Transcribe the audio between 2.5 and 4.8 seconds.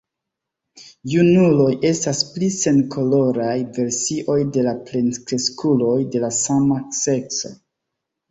senkoloraj versioj de la